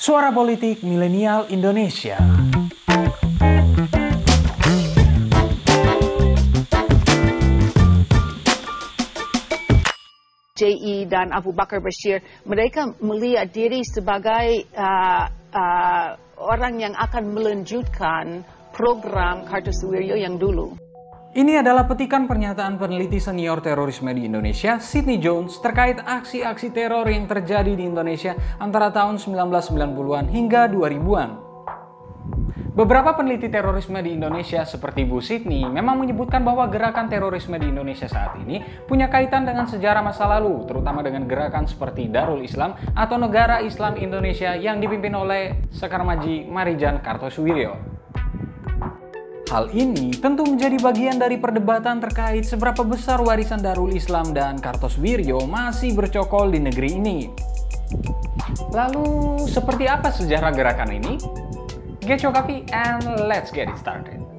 Suara 0.00 0.32
Politik 0.32 0.80
Milenial 0.80 1.52
Indonesia. 1.52 2.16
JE 10.56 11.04
dan 11.04 11.36
Abu 11.36 11.52
Bakar 11.52 11.84
Bashir, 11.84 12.24
mereka 12.48 12.88
melihat 13.04 13.52
diri 13.52 13.84
sebagai 13.84 14.64
uh, 14.72 15.28
uh, 15.52 16.16
orang 16.40 16.80
yang 16.80 16.96
akan 16.96 17.36
melanjutkan 17.36 18.40
program 18.72 19.44
Kartosuwiryo 19.44 20.16
yang 20.16 20.40
dulu. 20.40 20.80
Ini 21.30 21.62
adalah 21.62 21.86
petikan 21.86 22.26
pernyataan 22.26 22.74
peneliti 22.74 23.22
senior 23.22 23.62
terorisme 23.62 24.10
di 24.10 24.26
Indonesia, 24.26 24.82
Sidney 24.82 25.22
Jones, 25.22 25.62
terkait 25.62 26.02
aksi-aksi 26.02 26.74
teror 26.74 27.06
yang 27.06 27.30
terjadi 27.30 27.70
di 27.70 27.86
Indonesia 27.86 28.34
antara 28.58 28.90
tahun 28.90 29.14
1990-an 29.22 30.26
hingga 30.26 30.66
2000-an. 30.66 31.30
Beberapa 32.74 33.14
peneliti 33.14 33.46
terorisme 33.46 34.02
di 34.02 34.18
Indonesia 34.18 34.66
seperti 34.66 35.06
Bu 35.06 35.22
Sidney 35.22 35.70
memang 35.70 36.02
menyebutkan 36.02 36.42
bahwa 36.42 36.66
gerakan 36.66 37.06
terorisme 37.06 37.54
di 37.62 37.70
Indonesia 37.70 38.10
saat 38.10 38.34
ini 38.42 38.66
punya 38.90 39.06
kaitan 39.06 39.46
dengan 39.46 39.70
sejarah 39.70 40.02
masa 40.02 40.26
lalu, 40.26 40.66
terutama 40.66 40.98
dengan 40.98 41.30
gerakan 41.30 41.70
seperti 41.70 42.10
Darul 42.10 42.42
Islam 42.42 42.74
atau 42.98 43.14
Negara 43.22 43.62
Islam 43.62 43.94
Indonesia 44.02 44.58
yang 44.58 44.82
dipimpin 44.82 45.14
oleh 45.14 45.70
Sekar 45.70 46.02
Maji 46.02 46.50
Marijan 46.50 46.98
Kartosuwiryo. 46.98 47.89
Hal 49.50 49.66
ini 49.74 50.14
tentu 50.14 50.46
menjadi 50.46 50.78
bagian 50.78 51.18
dari 51.18 51.34
perdebatan 51.34 51.98
terkait 51.98 52.46
seberapa 52.46 52.86
besar 52.86 53.18
warisan 53.18 53.58
Darul 53.58 53.90
Islam 53.90 54.30
dan 54.30 54.62
Kartosuwiryo 54.62 55.42
masih 55.50 55.90
bercokol 55.90 56.54
di 56.54 56.62
negeri 56.62 56.94
ini. 56.94 57.18
Lalu, 58.70 59.42
seperti 59.50 59.90
apa 59.90 60.14
sejarah 60.14 60.54
gerakan 60.54 60.94
ini? 60.94 61.18
Get 61.98 62.22
your 62.22 62.30
coffee 62.30 62.62
and 62.70 63.26
let's 63.26 63.50
get 63.50 63.66
it 63.66 63.74
started. 63.74 64.29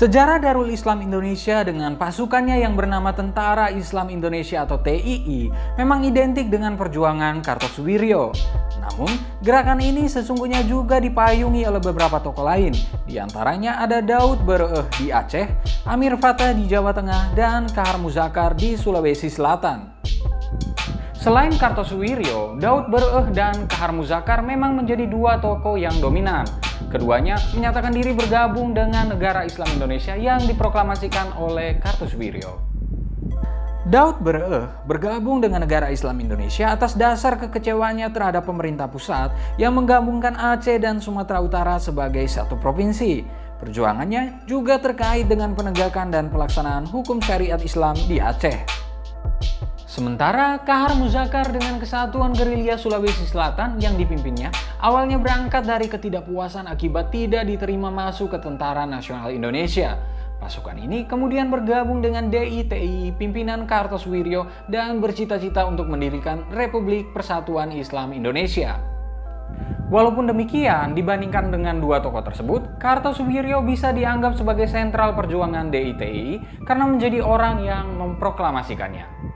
Sejarah 0.00 0.40
Darul 0.40 0.72
Islam 0.72 1.04
Indonesia 1.04 1.60
dengan 1.60 1.92
pasukannya 2.00 2.64
yang 2.64 2.72
bernama 2.72 3.12
Tentara 3.12 3.68
Islam 3.68 4.08
Indonesia 4.08 4.64
atau 4.64 4.80
TII 4.80 5.52
memang 5.76 6.08
identik 6.08 6.48
dengan 6.48 6.72
perjuangan 6.80 7.44
Kartosuwiryo. 7.44 8.32
Namun, 8.80 9.12
gerakan 9.44 9.84
ini 9.84 10.08
sesungguhnya 10.08 10.64
juga 10.64 11.04
dipayungi 11.04 11.68
oleh 11.68 11.84
beberapa 11.84 12.16
tokoh 12.16 12.48
lain. 12.48 12.72
Di 13.04 13.20
antaranya 13.20 13.76
ada 13.76 14.00
Daud 14.00 14.40
Bereeh 14.40 14.88
di 14.96 15.12
Aceh, 15.12 15.44
Amir 15.84 16.16
Fatah 16.16 16.56
di 16.56 16.64
Jawa 16.64 16.96
Tengah, 16.96 17.36
dan 17.36 17.68
Kahar 17.68 18.00
Muzakar 18.00 18.56
di 18.56 18.80
Sulawesi 18.80 19.28
Selatan. 19.28 20.00
Selain 21.12 21.52
Kartosuwiryo, 21.52 22.56
Daud 22.56 22.88
Bereeh 22.88 23.36
dan 23.36 23.68
Kahar 23.68 23.92
Muzakar 23.92 24.40
memang 24.40 24.80
menjadi 24.80 25.04
dua 25.04 25.36
tokoh 25.44 25.76
yang 25.76 26.00
dominan. 26.00 26.48
Keduanya 26.90 27.38
menyatakan 27.54 27.94
diri 27.94 28.10
bergabung 28.18 28.74
dengan 28.74 29.14
negara 29.14 29.46
Islam 29.46 29.70
Indonesia 29.78 30.18
yang 30.18 30.42
diproklamasikan 30.42 31.38
oleh 31.38 31.78
Kartosuwiryo. 31.78 32.66
Daud 33.86 34.18
Bereeh 34.20 34.66
bergabung 34.90 35.38
dengan 35.38 35.62
negara 35.62 35.88
Islam 35.88 36.18
Indonesia 36.18 36.74
atas 36.74 36.98
dasar 36.98 37.38
kekecewaannya 37.38 38.10
terhadap 38.10 38.42
pemerintah 38.42 38.90
pusat 38.90 39.30
yang 39.54 39.72
menggabungkan 39.78 40.34
Aceh 40.34 40.82
dan 40.82 40.98
Sumatera 40.98 41.38
Utara 41.38 41.78
sebagai 41.78 42.26
satu 42.26 42.58
provinsi. 42.58 43.22
Perjuangannya 43.62 44.44
juga 44.50 44.82
terkait 44.82 45.30
dengan 45.30 45.54
penegakan 45.54 46.10
dan 46.10 46.26
pelaksanaan 46.26 46.90
hukum 46.90 47.22
syariat 47.22 47.60
Islam 47.62 47.94
di 48.10 48.18
Aceh. 48.18 48.89
Sementara 49.90 50.62
Kahar 50.62 50.94
Muzakar 50.94 51.50
dengan 51.50 51.82
Kesatuan 51.82 52.30
Gerilya 52.30 52.78
Sulawesi 52.78 53.26
Selatan 53.26 53.82
yang 53.82 53.98
dipimpinnya 53.98 54.54
awalnya 54.78 55.18
berangkat 55.18 55.66
dari 55.66 55.90
ketidakpuasan 55.90 56.70
akibat 56.70 57.10
tidak 57.10 57.42
diterima 57.42 57.90
masuk 57.90 58.30
ke 58.30 58.38
Tentara 58.38 58.86
Nasional 58.86 59.34
Indonesia. 59.34 59.98
Pasukan 60.38 60.78
ini 60.78 61.10
kemudian 61.10 61.50
bergabung 61.50 61.98
dengan 62.06 62.30
DITI 62.30 63.18
pimpinan 63.18 63.66
Kartosuwiryo 63.66 64.70
dan 64.70 65.02
bercita-cita 65.02 65.66
untuk 65.66 65.90
mendirikan 65.90 66.46
Republik 66.54 67.10
Persatuan 67.10 67.74
Islam 67.74 68.14
Indonesia. 68.14 68.78
Walaupun 69.90 70.30
demikian, 70.30 70.94
dibandingkan 70.94 71.50
dengan 71.50 71.82
dua 71.82 71.98
tokoh 71.98 72.22
tersebut, 72.22 72.78
Kartosuwiryo 72.78 73.58
bisa 73.66 73.90
dianggap 73.90 74.38
sebagai 74.38 74.70
sentral 74.70 75.18
perjuangan 75.18 75.66
DITI 75.66 76.62
karena 76.62 76.86
menjadi 76.86 77.18
orang 77.26 77.66
yang 77.66 77.98
memproklamasikannya. 77.98 79.29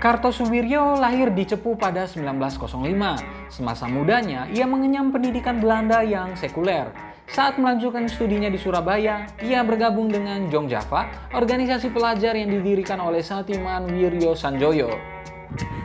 Kartosuwiryo 0.00 0.96
lahir 0.96 1.28
di 1.28 1.44
Cepu 1.44 1.76
pada 1.76 2.08
1905. 2.08 3.52
Semasa 3.52 3.84
mudanya, 3.84 4.48
ia 4.48 4.64
mengenyam 4.64 5.12
pendidikan 5.12 5.60
Belanda 5.60 6.00
yang 6.00 6.32
sekuler. 6.40 6.88
Saat 7.28 7.60
melanjutkan 7.60 8.08
studinya 8.08 8.48
di 8.48 8.56
Surabaya, 8.56 9.28
ia 9.44 9.60
bergabung 9.60 10.08
dengan 10.08 10.48
Jong 10.48 10.72
Java, 10.72 11.04
organisasi 11.36 11.92
pelajar 11.92 12.32
yang 12.32 12.48
didirikan 12.48 12.96
oleh 12.96 13.20
Satiman 13.20 13.92
Wiryo 13.92 14.32
Sanjoyo. 14.32 14.88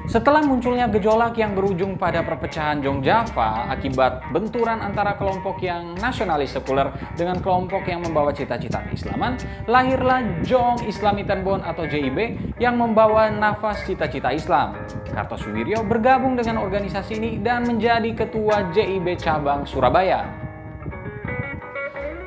Setelah 0.06 0.46
munculnya 0.46 0.86
gejolak 0.86 1.34
yang 1.34 1.58
berujung 1.58 1.98
pada 1.98 2.22
perpecahan 2.22 2.78
Jong 2.78 3.02
Java 3.02 3.66
akibat 3.74 4.22
benturan 4.30 4.78
antara 4.78 5.18
kelompok 5.18 5.58
yang 5.66 5.98
nasionalis 5.98 6.54
sekuler 6.54 6.94
dengan 7.18 7.42
kelompok 7.42 7.90
yang 7.90 8.06
membawa 8.06 8.30
cita-cita 8.30 8.86
keislaman, 8.86 9.34
lahirlah 9.66 10.22
Jong 10.46 10.86
Islamitan 10.86 11.42
atau 11.42 11.90
JIB 11.90 12.38
yang 12.62 12.78
membawa 12.78 13.34
nafas 13.34 13.82
cita-cita 13.90 14.30
Islam. 14.30 14.78
Kartosuwiryo 15.10 15.82
bergabung 15.82 16.38
dengan 16.38 16.62
organisasi 16.62 17.18
ini 17.18 17.32
dan 17.42 17.66
menjadi 17.66 18.14
ketua 18.14 18.70
JIB 18.78 19.18
cabang 19.18 19.66
Surabaya. 19.66 20.44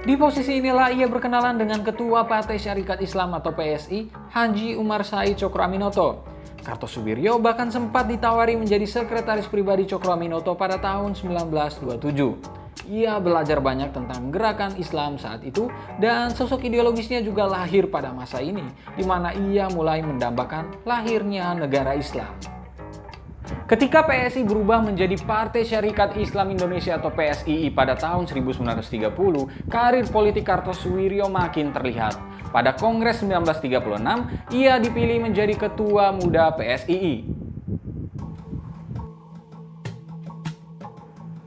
Di 0.08 0.16
posisi 0.16 0.56
inilah 0.56 0.88
ia 0.88 1.04
berkenalan 1.04 1.60
dengan 1.60 1.84
Ketua 1.84 2.24
Partai 2.24 2.56
Syarikat 2.56 3.04
Islam 3.04 3.36
atau 3.36 3.52
PSI, 3.52 4.08
Haji 4.32 4.72
Umar 4.80 5.04
Said 5.04 5.36
Cokro 5.36 5.60
Aminoto. 5.60 6.24
Kartosuwiryo 6.64 7.36
bahkan 7.36 7.68
sempat 7.68 8.08
ditawari 8.08 8.56
menjadi 8.56 8.88
sekretaris 8.88 9.44
pribadi 9.52 9.84
Cokro 9.84 10.16
Aminoto 10.16 10.56
pada 10.56 10.80
tahun 10.80 11.12
1927. 11.12 12.24
Ia 12.88 13.20
belajar 13.20 13.60
banyak 13.60 13.92
tentang 13.92 14.32
gerakan 14.32 14.80
Islam 14.80 15.20
saat 15.20 15.44
itu 15.44 15.68
dan 16.00 16.32
sosok 16.32 16.64
ideologisnya 16.64 17.20
juga 17.20 17.44
lahir 17.44 17.92
pada 17.92 18.08
masa 18.08 18.40
ini, 18.40 18.64
di 18.96 19.04
mana 19.04 19.36
ia 19.36 19.68
mulai 19.68 20.00
mendambakan 20.00 20.88
lahirnya 20.88 21.52
negara 21.52 21.92
Islam. 21.92 22.57
Ketika 23.68 24.04
PSI 24.04 24.44
berubah 24.44 24.80
menjadi 24.84 25.16
Partai 25.24 25.64
Syarikat 25.64 26.16
Islam 26.20 26.52
Indonesia 26.52 26.96
atau 26.96 27.12
PSII 27.12 27.72
pada 27.72 27.96
tahun 27.96 28.28
1930, 28.28 29.68
karir 29.68 30.04
politik 30.08 30.44
Kartosuwiryo 30.44 31.28
makin 31.32 31.72
terlihat. 31.72 32.16
Pada 32.48 32.72
Kongres 32.72 33.20
1936, 33.20 34.56
ia 34.56 34.80
dipilih 34.80 35.20
menjadi 35.20 35.52
ketua 35.56 36.16
muda 36.16 36.52
PSII. 36.56 37.38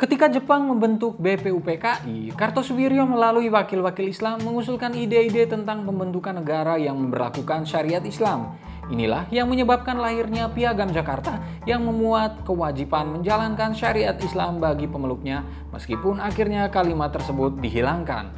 Ketika 0.01 0.33
Jepang 0.33 0.65
membentuk 0.65 1.21
BPUPKI, 1.21 2.33
Kartosuwiryo 2.33 3.05
melalui 3.05 3.53
wakil-wakil 3.53 4.09
Islam 4.09 4.41
mengusulkan 4.41 4.97
ide-ide 4.97 5.45
tentang 5.45 5.85
pembentukan 5.85 6.41
negara 6.41 6.73
yang 6.81 6.97
memperlakukan 6.97 7.69
syariat 7.69 8.01
Islam. 8.01 8.57
Inilah 8.91 9.23
yang 9.31 9.47
menyebabkan 9.47 9.95
lahirnya 9.95 10.51
Piagam 10.51 10.91
Jakarta 10.91 11.39
yang 11.63 11.87
memuat 11.87 12.43
kewajiban 12.43 13.07
menjalankan 13.07 13.71
syariat 13.71 14.19
Islam 14.19 14.59
bagi 14.59 14.83
pemeluknya 14.83 15.47
meskipun 15.71 16.19
akhirnya 16.19 16.67
kalimat 16.67 17.15
tersebut 17.15 17.55
dihilangkan. 17.63 18.35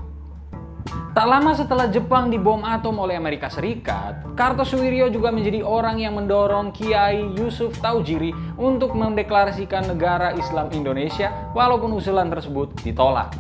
Tak 1.14 1.26
lama 1.30 1.54
setelah 1.58 1.90
Jepang 1.90 2.30
dibom 2.30 2.62
atom 2.66 3.02
oleh 3.02 3.18
Amerika 3.18 3.50
Serikat, 3.50 4.34
Kartosuwiryo 4.38 5.10
juga 5.10 5.34
menjadi 5.34 5.66
orang 5.66 6.02
yang 6.02 6.18
mendorong 6.18 6.74
Kiai 6.74 7.34
Yusuf 7.38 7.78
Taujiri 7.82 8.34
untuk 8.58 8.94
mendeklarasikan 8.94 9.90
negara 9.90 10.34
Islam 10.38 10.70
Indonesia 10.74 11.54
walaupun 11.54 11.98
usulan 11.98 12.30
tersebut 12.30 12.78
ditolak. 12.82 13.34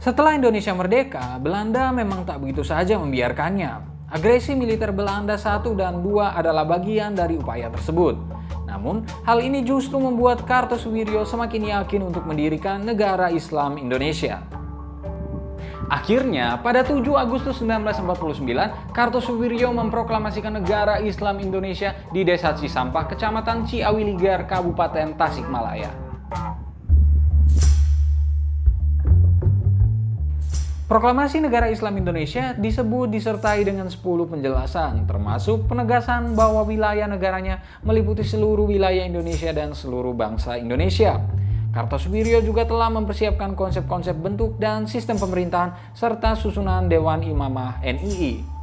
Setelah 0.00 0.36
Indonesia 0.36 0.72
merdeka, 0.76 1.40
Belanda 1.40 1.88
memang 1.92 2.24
tak 2.24 2.40
begitu 2.40 2.64
saja 2.64 3.00
membiarkannya. 3.00 3.95
Agresi 4.06 4.54
militer 4.54 4.94
Belanda 4.94 5.34
satu 5.34 5.74
dan 5.74 5.98
dua 5.98 6.30
adalah 6.38 6.62
bagian 6.62 7.18
dari 7.18 7.34
upaya 7.34 7.66
tersebut. 7.66 8.14
Namun, 8.70 9.02
hal 9.26 9.42
ini 9.42 9.66
justru 9.66 9.98
membuat 9.98 10.46
Kartosuwiryo 10.46 11.26
semakin 11.26 11.74
yakin 11.74 12.06
untuk 12.06 12.22
mendirikan 12.22 12.86
negara 12.86 13.34
Islam 13.34 13.74
Indonesia. 13.82 14.46
Akhirnya, 15.90 16.58
pada 16.62 16.86
7 16.86 17.02
Agustus 17.18 17.58
1949, 17.58 18.94
Kartosuwiryo 18.94 19.74
memproklamasikan 19.74 20.54
negara 20.54 21.02
Islam 21.02 21.42
Indonesia 21.42 21.98
di 22.14 22.22
Desa 22.22 22.54
Cisampah, 22.54 23.10
Kecamatan 23.10 23.66
Ciawiligar, 23.66 24.46
Kabupaten 24.46 25.18
Tasikmalaya. 25.18 26.05
Proklamasi 30.86 31.42
Negara 31.42 31.66
Islam 31.66 31.98
Indonesia 31.98 32.54
disebut 32.54 33.10
disertai 33.10 33.66
dengan 33.66 33.90
10 33.90 33.98
penjelasan, 34.06 35.02
termasuk 35.10 35.66
penegasan 35.66 36.38
bahwa 36.38 36.62
wilayah 36.62 37.10
negaranya 37.10 37.58
meliputi 37.82 38.22
seluruh 38.22 38.70
wilayah 38.70 39.02
Indonesia 39.02 39.50
dan 39.50 39.74
seluruh 39.74 40.14
bangsa 40.14 40.54
Indonesia. 40.54 41.18
Kartosuwiryo 41.74 42.38
juga 42.46 42.70
telah 42.70 42.86
mempersiapkan 42.94 43.58
konsep-konsep 43.58 44.14
bentuk 44.14 44.62
dan 44.62 44.86
sistem 44.86 45.18
pemerintahan 45.18 45.74
serta 45.90 46.38
susunan 46.38 46.86
Dewan 46.86 47.26
Imamah 47.26 47.82
NII. 47.82 48.55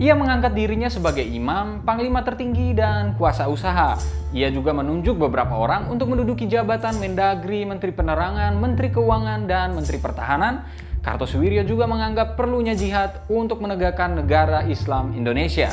Ia 0.00 0.16
mengangkat 0.16 0.56
dirinya 0.56 0.88
sebagai 0.88 1.20
imam, 1.20 1.84
panglima 1.84 2.24
tertinggi, 2.24 2.72
dan 2.72 3.20
kuasa 3.20 3.52
usaha. 3.52 4.00
Ia 4.32 4.48
juga 4.48 4.72
menunjuk 4.72 5.20
beberapa 5.20 5.52
orang 5.52 5.92
untuk 5.92 6.08
menduduki 6.08 6.48
jabatan 6.48 6.96
Mendagri, 6.96 7.68
Menteri 7.68 7.92
Penerangan, 7.92 8.56
Menteri 8.56 8.88
Keuangan, 8.88 9.44
dan 9.44 9.76
Menteri 9.76 10.00
Pertahanan. 10.00 10.64
Kartosuwiryo 11.04 11.68
juga 11.68 11.84
menganggap 11.84 12.32
perlunya 12.32 12.72
jihad 12.72 13.28
untuk 13.28 13.60
menegakkan 13.60 14.16
negara 14.16 14.64
Islam 14.64 15.12
Indonesia. 15.12 15.68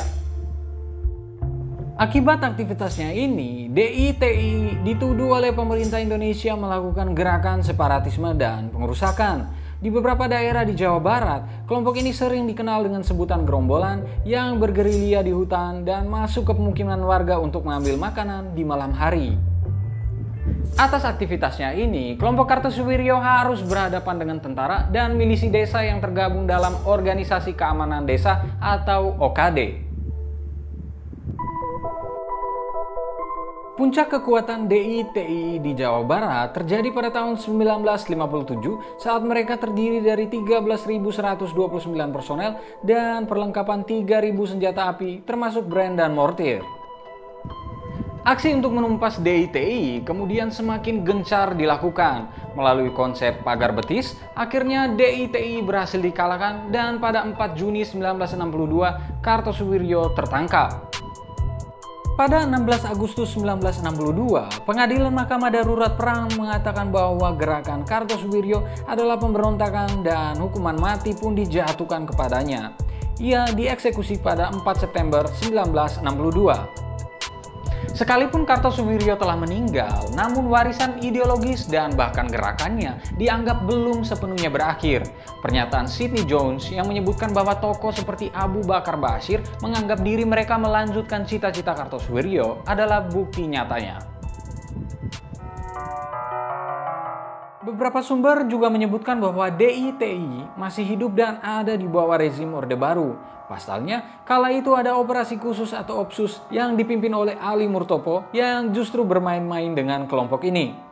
Akibat 1.96 2.44
aktivitasnya 2.44 3.16
ini, 3.16 3.72
DITI 3.72 4.84
dituduh 4.84 5.40
oleh 5.40 5.56
pemerintah 5.56 6.04
Indonesia 6.04 6.52
melakukan 6.52 7.16
gerakan 7.16 7.64
separatisme 7.64 8.36
dan 8.36 8.68
pengerusakan. 8.68 9.67
Di 9.78 9.94
beberapa 9.94 10.26
daerah 10.26 10.66
di 10.66 10.74
Jawa 10.74 10.98
Barat, 10.98 11.42
kelompok 11.70 12.02
ini 12.02 12.10
sering 12.10 12.50
dikenal 12.50 12.82
dengan 12.82 13.06
sebutan 13.06 13.46
gerombolan 13.46 14.02
yang 14.26 14.58
bergerilya 14.58 15.22
di 15.22 15.30
hutan 15.30 15.86
dan 15.86 16.10
masuk 16.10 16.50
ke 16.50 16.52
pemukiman 16.58 16.98
warga 17.06 17.38
untuk 17.38 17.62
mengambil 17.62 17.94
makanan 17.94 18.58
di 18.58 18.66
malam 18.66 18.90
hari. 18.90 19.38
Atas 20.74 21.06
aktivitasnya 21.06 21.78
ini, 21.78 22.18
kelompok 22.18 22.50
Kartosuwiryo 22.50 23.22
harus 23.22 23.62
berhadapan 23.62 24.18
dengan 24.18 24.38
tentara 24.42 24.90
dan 24.90 25.14
milisi 25.14 25.46
desa 25.46 25.86
yang 25.86 26.02
tergabung 26.02 26.50
dalam 26.50 26.74
Organisasi 26.82 27.54
Keamanan 27.54 28.02
Desa 28.02 28.58
atau 28.58 29.14
OKD. 29.14 29.87
Puncak 33.78 34.10
kekuatan 34.10 34.66
DITI 34.66 35.62
di 35.62 35.70
Jawa 35.70 36.02
Barat 36.02 36.50
terjadi 36.50 36.90
pada 36.90 37.14
tahun 37.14 37.38
1957 37.38 38.10
saat 38.98 39.22
mereka 39.22 39.54
terdiri 39.54 40.02
dari 40.02 40.26
13.129 40.26 41.54
personel 42.10 42.58
dan 42.82 43.30
perlengkapan 43.30 43.86
3.000 43.86 44.34
senjata 44.50 44.90
api 44.90 45.22
termasuk 45.22 45.70
brand 45.70 45.94
dan 45.94 46.10
mortir. 46.10 46.58
Aksi 48.26 48.50
untuk 48.50 48.74
menumpas 48.74 49.22
DITI 49.22 50.02
kemudian 50.02 50.50
semakin 50.50 51.06
gencar 51.06 51.54
dilakukan. 51.54 52.34
Melalui 52.58 52.90
konsep 52.90 53.46
pagar 53.46 53.70
betis, 53.78 54.18
akhirnya 54.34 54.90
DITI 54.90 55.62
berhasil 55.62 56.02
dikalahkan 56.02 56.74
dan 56.74 56.98
pada 56.98 57.22
4 57.22 57.54
Juni 57.54 57.86
1962 57.86 59.22
Kartosuwiryo 59.22 60.18
tertangkap. 60.18 60.87
Pada 62.18 62.42
16 62.42 62.82
Agustus 62.82 63.38
1962, 63.38 64.66
Pengadilan 64.66 65.14
Mahkamah 65.14 65.54
Darurat 65.54 65.94
Perang 65.94 66.26
mengatakan 66.34 66.90
bahwa 66.90 67.30
gerakan 67.38 67.86
Kartosuwiryo 67.86 68.66
adalah 68.90 69.22
pemberontakan 69.22 70.02
dan 70.02 70.34
hukuman 70.42 70.74
mati 70.74 71.14
pun 71.14 71.38
dijatuhkan 71.38 72.10
kepadanya. 72.10 72.74
Ia 73.22 73.54
dieksekusi 73.54 74.18
pada 74.18 74.50
4 74.50 74.66
September 74.82 75.30
1962. 75.30 76.87
Sekalipun 77.98 78.46
Kartosuwiryo 78.46 79.18
telah 79.18 79.34
meninggal, 79.34 80.06
namun 80.14 80.46
warisan 80.46 81.02
ideologis 81.02 81.66
dan 81.66 81.98
bahkan 81.98 82.30
gerakannya 82.30 82.94
dianggap 83.18 83.66
belum 83.66 84.06
sepenuhnya 84.06 84.54
berakhir. 84.54 85.02
Pernyataan 85.42 85.90
Sidney 85.90 86.22
Jones 86.22 86.70
yang 86.70 86.86
menyebutkan 86.86 87.34
bahwa 87.34 87.58
tokoh 87.58 87.90
seperti 87.90 88.30
Abu 88.30 88.62
Bakar 88.62 89.02
Bashir 89.02 89.42
menganggap 89.66 89.98
diri 90.06 90.22
mereka 90.22 90.54
melanjutkan 90.54 91.26
cita-cita 91.26 91.74
Kartosuwiryo 91.74 92.62
adalah 92.70 93.02
bukti 93.02 93.50
nyatanya. 93.50 94.17
Beberapa 97.58 98.06
sumber 98.06 98.46
juga 98.46 98.70
menyebutkan 98.70 99.18
bahwa 99.18 99.50
DITI 99.50 100.54
masih 100.54 100.86
hidup 100.94 101.18
dan 101.18 101.42
ada 101.42 101.74
di 101.74 101.90
bawah 101.90 102.14
rezim 102.14 102.54
Orde 102.54 102.78
Baru. 102.78 103.18
Pasalnya, 103.50 104.22
kala 104.22 104.54
itu 104.54 104.78
ada 104.78 104.94
operasi 104.94 105.42
khusus 105.42 105.74
atau 105.74 106.06
OPSUS 106.06 106.38
yang 106.54 106.78
dipimpin 106.78 107.10
oleh 107.10 107.34
Ali 107.34 107.66
Murtopo 107.66 108.30
yang 108.30 108.70
justru 108.70 109.02
bermain-main 109.02 109.74
dengan 109.74 110.06
kelompok 110.06 110.46
ini. 110.46 110.87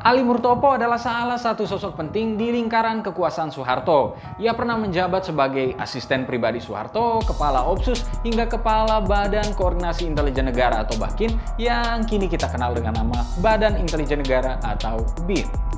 Ali 0.00 0.24
Murtopo 0.24 0.72
adalah 0.72 0.96
salah 0.96 1.36
satu 1.36 1.68
sosok 1.68 2.00
penting 2.00 2.40
di 2.40 2.48
lingkaran 2.48 3.04
kekuasaan 3.04 3.52
Soeharto. 3.52 4.16
Ia 4.40 4.56
pernah 4.56 4.80
menjabat 4.80 5.28
sebagai 5.28 5.76
asisten 5.76 6.24
pribadi 6.24 6.56
Soeharto, 6.56 7.20
kepala 7.20 7.68
OPSUS, 7.68 8.24
hingga 8.24 8.48
kepala 8.48 9.04
Badan 9.04 9.52
Koordinasi 9.52 10.08
Intelijen 10.08 10.48
Negara 10.48 10.88
atau 10.88 10.96
BAKIN 10.96 11.36
yang 11.60 12.08
kini 12.08 12.32
kita 12.32 12.48
kenal 12.48 12.72
dengan 12.72 12.96
nama 12.96 13.20
Badan 13.44 13.76
Intelijen 13.76 14.24
Negara 14.24 14.56
atau 14.64 15.04
BIN. 15.28 15.70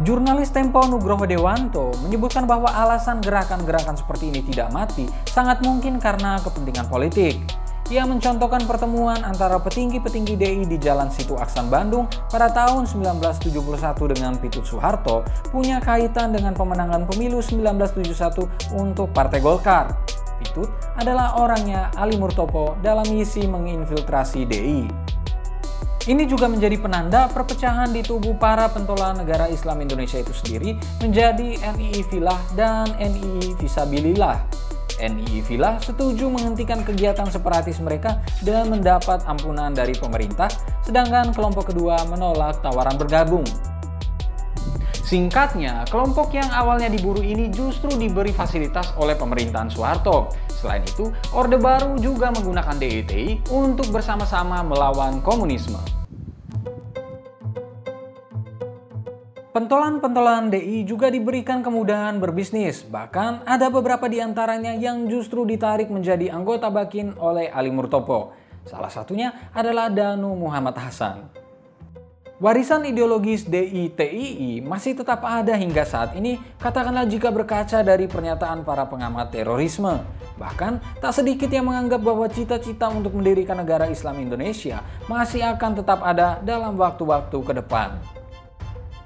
Jurnalis 0.00 0.48
Tempo 0.48 0.80
Nugroho 0.88 1.28
Dewanto 1.28 1.92
menyebutkan 2.00 2.48
bahwa 2.48 2.72
alasan 2.72 3.20
gerakan-gerakan 3.20 4.00
seperti 4.00 4.32
ini 4.32 4.40
tidak 4.40 4.72
mati 4.72 5.04
sangat 5.28 5.60
mungkin 5.60 6.00
karena 6.00 6.40
kepentingan 6.40 6.88
politik. 6.88 7.59
Ia 7.90 8.06
mencontohkan 8.06 8.70
pertemuan 8.70 9.18
antara 9.26 9.58
petinggi-petinggi 9.58 10.38
DI 10.38 10.62
di 10.62 10.78
Jalan 10.78 11.10
Situ 11.10 11.34
Aksan 11.34 11.66
Bandung 11.66 12.06
pada 12.30 12.46
tahun 12.46 12.86
1971 12.86 13.50
dengan 14.14 14.38
Pitut 14.38 14.62
Soeharto 14.62 15.26
punya 15.50 15.82
kaitan 15.82 16.30
dengan 16.30 16.54
pemenangan 16.54 17.02
pemilu 17.10 17.42
1971 17.42 18.78
untuk 18.78 19.10
Partai 19.10 19.42
Golkar. 19.42 19.90
Pitut 20.38 20.70
adalah 21.02 21.42
orangnya 21.42 21.90
Ali 21.98 22.14
Murtopo 22.14 22.78
dalam 22.78 23.10
misi 23.10 23.42
menginfiltrasi 23.50 24.46
DI. 24.46 24.86
Ini 26.06 26.30
juga 26.30 26.46
menjadi 26.46 26.78
penanda 26.78 27.26
perpecahan 27.26 27.90
di 27.90 28.06
tubuh 28.06 28.38
para 28.38 28.70
pentolan 28.70 29.18
negara 29.18 29.50
Islam 29.50 29.82
Indonesia 29.82 30.22
itu 30.22 30.30
sendiri 30.30 30.78
menjadi 31.02 31.58
NII 31.74 32.06
Filah 32.06 32.38
dan 32.54 32.94
NII 33.02 33.58
Visabilillah. 33.58 34.69
NII 35.00 35.40
Filah 35.40 35.80
setuju 35.80 36.28
menghentikan 36.28 36.84
kegiatan 36.84 37.26
separatis 37.32 37.80
mereka 37.80 38.20
dan 38.44 38.68
mendapat 38.68 39.24
ampunan 39.24 39.72
dari 39.72 39.96
pemerintah, 39.96 40.52
sedangkan 40.84 41.32
kelompok 41.32 41.72
kedua 41.72 42.04
menolak 42.06 42.60
tawaran 42.60 43.00
bergabung. 43.00 43.48
Singkatnya, 45.10 45.82
kelompok 45.90 46.30
yang 46.38 46.46
awalnya 46.54 46.86
diburu 46.86 47.18
ini 47.18 47.50
justru 47.50 47.90
diberi 47.98 48.30
fasilitas 48.30 48.94
oleh 48.94 49.18
pemerintahan 49.18 49.66
Soeharto. 49.66 50.30
Selain 50.46 50.86
itu, 50.86 51.10
Orde 51.34 51.58
Baru 51.58 51.98
juga 51.98 52.30
menggunakan 52.30 52.78
DITI 52.78 53.50
untuk 53.50 53.90
bersama-sama 53.90 54.62
melawan 54.62 55.18
komunisme. 55.18 55.99
Pentolan-pentolan 59.50 60.54
DI 60.54 60.86
juga 60.86 61.10
diberikan 61.10 61.58
kemudahan 61.58 62.22
berbisnis, 62.22 62.86
bahkan 62.86 63.42
ada 63.42 63.66
beberapa 63.66 64.06
di 64.06 64.22
antaranya 64.22 64.78
yang 64.78 65.10
justru 65.10 65.42
ditarik 65.42 65.90
menjadi 65.90 66.30
anggota 66.30 66.70
Bakin 66.70 67.18
oleh 67.18 67.50
Ali 67.50 67.74
Murtopo. 67.74 68.30
Salah 68.62 68.94
satunya 68.94 69.50
adalah 69.50 69.90
Danu 69.90 70.38
Muhammad 70.38 70.78
Hasan. 70.78 71.26
Warisan 72.38 72.86
ideologis 72.86 73.42
DITII 73.42 74.62
masih 74.62 74.94
tetap 74.94 75.26
ada 75.26 75.58
hingga 75.58 75.82
saat 75.82 76.14
ini, 76.14 76.38
katakanlah 76.62 77.10
jika 77.10 77.34
berkaca 77.34 77.82
dari 77.82 78.06
pernyataan 78.06 78.62
para 78.62 78.86
pengamat 78.86 79.34
terorisme. 79.34 79.98
Bahkan, 80.38 81.02
tak 81.02 81.10
sedikit 81.10 81.50
yang 81.50 81.66
menganggap 81.66 81.98
bahwa 81.98 82.30
cita-cita 82.30 82.86
untuk 82.86 83.18
mendirikan 83.18 83.58
negara 83.58 83.90
Islam 83.90 84.22
Indonesia 84.22 84.78
masih 85.10 85.42
akan 85.42 85.82
tetap 85.82 86.06
ada 86.06 86.38
dalam 86.38 86.78
waktu-waktu 86.78 87.38
ke 87.42 87.52
depan. 87.58 88.19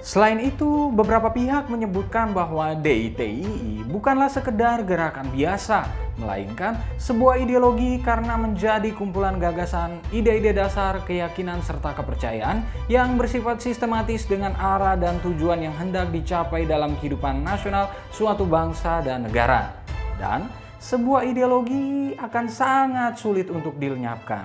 Selain 0.05 0.37
itu, 0.37 0.93
beberapa 0.93 1.33
pihak 1.33 1.73
menyebutkan 1.73 2.37
bahwa 2.37 2.77
DITII 2.77 3.89
bukanlah 3.89 4.29
sekedar 4.29 4.85
gerakan 4.85 5.33
biasa, 5.33 5.89
melainkan 6.21 6.77
sebuah 7.01 7.41
ideologi 7.41 8.05
karena 8.05 8.37
menjadi 8.37 8.93
kumpulan 8.93 9.41
gagasan, 9.41 10.05
ide-ide 10.13 10.53
dasar, 10.53 11.01
keyakinan, 11.09 11.65
serta 11.65 11.97
kepercayaan 11.97 12.61
yang 12.93 13.17
bersifat 13.17 13.65
sistematis 13.65 14.29
dengan 14.29 14.53
arah 14.61 14.93
dan 14.93 15.17
tujuan 15.25 15.65
yang 15.65 15.73
hendak 15.81 16.13
dicapai 16.13 16.69
dalam 16.69 17.01
kehidupan 17.01 17.41
nasional 17.41 17.89
suatu 18.13 18.45
bangsa 18.45 19.01
dan 19.01 19.25
negara. 19.25 19.73
Dan 20.21 20.53
sebuah 20.85 21.25
ideologi 21.25 22.13
akan 22.21 22.45
sangat 22.45 23.17
sulit 23.17 23.49
untuk 23.49 23.81
dilenyapkan. 23.81 24.45